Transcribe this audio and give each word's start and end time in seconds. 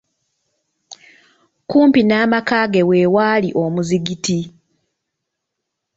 Kumpi 1.69 2.01
n'amaka 2.05 2.57
ge 2.71 2.81
we 2.89 2.99
waali 3.15 3.49
omuzigiti. 3.63 4.39